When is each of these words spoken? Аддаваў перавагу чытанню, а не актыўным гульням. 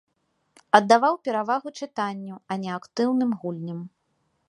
Аддаваў 0.77 1.17
перавагу 1.29 1.69
чытанню, 1.81 2.35
а 2.51 2.61
не 2.65 2.71
актыўным 2.81 3.31
гульням. 3.45 3.79